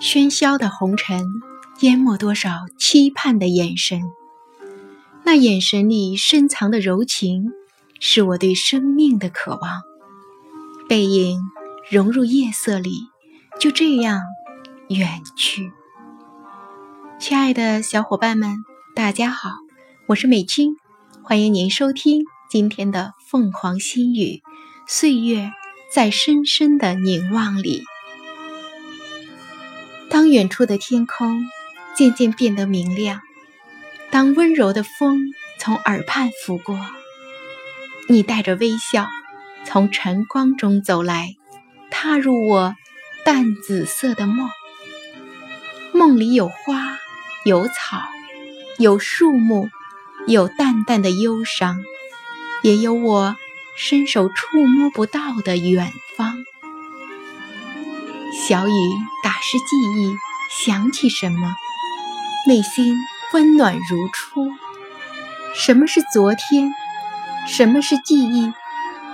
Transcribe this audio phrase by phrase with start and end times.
[0.00, 1.26] 喧嚣的红尘，
[1.80, 4.00] 淹没多少期盼的眼神。
[5.24, 7.50] 那眼神里深藏的柔情，
[7.98, 9.82] 是我对生命的渴望。
[10.88, 11.40] 背影
[11.90, 12.92] 融入夜色里，
[13.58, 14.22] 就这样
[14.88, 15.72] 远去。
[17.18, 19.50] 亲爱的小伙伴们，大家好，
[20.06, 20.76] 我是美君，
[21.24, 24.20] 欢迎您收听今天的《凤凰心语》。
[24.86, 25.50] 岁月
[25.92, 27.82] 在深深的凝望里。
[30.30, 31.42] 远处的天空
[31.94, 33.20] 渐渐变得明亮，
[34.10, 36.78] 当温柔的风从耳畔拂过，
[38.08, 39.08] 你带着微笑
[39.64, 41.36] 从晨光中走来，
[41.90, 42.74] 踏入我
[43.24, 44.48] 淡紫色的梦。
[45.92, 46.98] 梦里有花，
[47.44, 48.02] 有草，
[48.78, 49.68] 有树木，
[50.26, 51.82] 有淡淡的忧伤，
[52.62, 53.36] 也有我
[53.76, 56.44] 伸手触摸不到的远方。
[58.46, 58.72] 小雨
[59.40, 60.16] 是记忆，
[60.50, 61.54] 想起什么，
[62.46, 62.96] 内心
[63.32, 64.50] 温暖如初。
[65.54, 66.72] 什么是昨天？
[67.46, 68.52] 什么是记忆？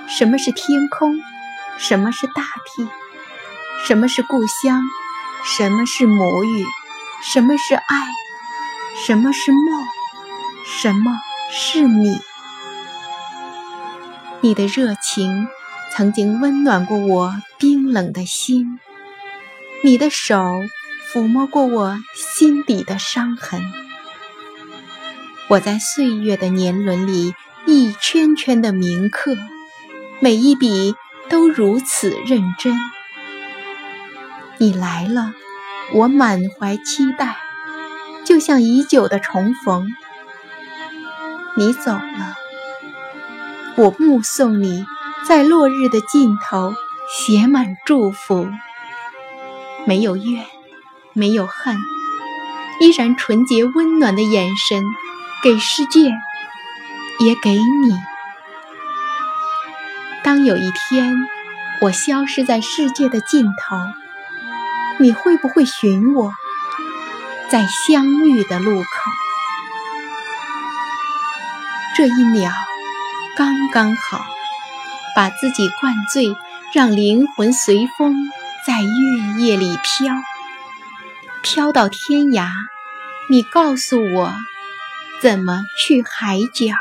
[0.09, 1.21] 什么是天空？
[1.79, 2.89] 什么是大地？
[3.87, 4.83] 什么是故乡？
[5.45, 6.65] 什么是母语？
[7.23, 8.07] 什么是爱？
[9.07, 9.85] 什么是梦？
[10.65, 11.13] 什么
[11.51, 12.19] 是你？
[14.41, 15.49] 你的热情
[15.93, 18.79] 曾经温暖过我冰冷的心。
[19.85, 20.65] 你的手
[21.13, 23.61] 抚摸过我心底的伤痕，
[25.51, 27.35] 我在岁月的年轮里
[27.67, 29.37] 一圈圈的铭刻，
[30.21, 30.95] 每一笔
[31.29, 32.75] 都如此认真。
[34.57, 35.35] 你来了，
[35.93, 37.37] 我满怀期待，
[38.25, 39.87] 就像已久的重逢。
[41.59, 42.37] 你走了，
[43.77, 44.87] 我目送你
[45.29, 46.73] 在落日的尽头，
[47.15, 48.49] 写满祝福。
[49.87, 50.47] 没有怨，
[51.13, 51.77] 没有恨，
[52.81, 54.83] 依然纯洁温暖的眼神，
[55.43, 56.11] 给世界，
[57.21, 57.95] 也给你。
[60.23, 61.15] 当有一天
[61.83, 63.77] 我消失在世界的尽头，
[64.99, 66.33] 你会不会寻我，
[67.51, 68.89] 在相遇的路口？
[71.95, 72.51] 这一秒
[73.37, 74.25] 刚刚好，
[75.15, 76.35] 把自己灌醉，
[76.73, 78.17] 让灵魂随风。
[78.67, 80.15] 在月夜里飘，
[81.43, 82.51] 飘到天涯。
[83.29, 84.33] 你告诉我，
[85.21, 86.75] 怎么去海角？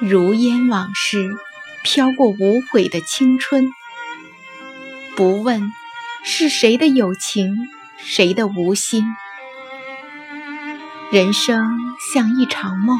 [0.00, 1.30] 如烟往事，
[1.84, 3.68] 飘过无悔的青春。
[5.14, 5.70] 不问
[6.24, 7.68] 是谁的有情，
[7.98, 9.04] 谁的无心。
[11.12, 11.78] 人生
[12.12, 12.98] 像一场梦，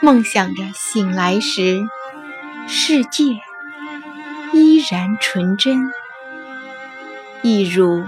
[0.00, 1.86] 梦想着醒来时，
[2.66, 3.45] 世界。
[4.76, 5.90] 依然纯真，
[7.40, 8.04] 一如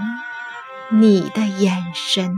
[0.91, 2.37] 你的眼神。